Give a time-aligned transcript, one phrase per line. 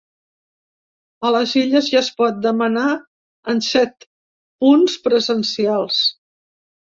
[1.27, 2.87] A les Illes ja es pot demanar
[3.53, 4.07] en set
[4.65, 6.01] punts presencials.